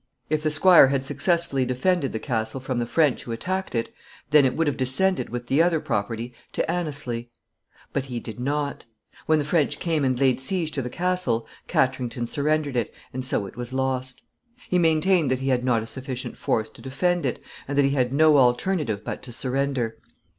[0.31, 3.91] If the squire had successfully defended the castle from the French who attacked it,
[4.31, 7.29] then it would have descended with the other property to Anneslie.
[7.93, 8.85] But he did not.
[9.27, 13.45] When the French came and laid siege to the castle, Katrington surrendered it, and so
[13.45, 14.23] it was lost.
[14.69, 17.91] He maintained that he had not a sufficient force to defend it, and that he
[17.91, 19.99] had no alternative but to surrender.